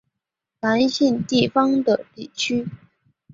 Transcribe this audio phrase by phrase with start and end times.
[0.61, 2.67] 南信地方的地区。